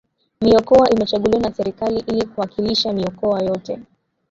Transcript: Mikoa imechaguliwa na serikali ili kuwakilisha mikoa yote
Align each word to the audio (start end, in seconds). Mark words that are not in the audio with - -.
Mikoa 0.41 0.89
imechaguliwa 0.89 1.41
na 1.41 1.53
serikali 1.53 1.99
ili 2.07 2.25
kuwakilisha 2.25 2.93
mikoa 2.93 3.39
yote 3.41 3.79